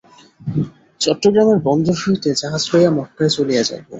চট্টগ্রামের 1.01 1.59
বন্দর 1.67 1.95
হইতে 2.03 2.29
জাহাজ 2.41 2.63
লইয়া 2.71 2.91
মক্কায় 2.97 3.31
চলিয়া 3.35 3.63
যাইব। 3.69 3.85